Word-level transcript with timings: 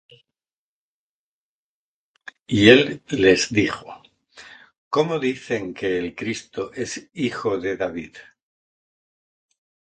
Y 2.47 2.69
él 2.69 3.03
les 3.09 3.49
dijo: 3.53 4.01
¿Cómo 4.89 5.19
dicen 5.19 5.75
que 5.75 5.99
el 5.99 6.15
Cristo 6.15 6.73
es 6.73 7.11
hijo 7.13 7.59
de 7.59 7.77
David? 7.77 8.15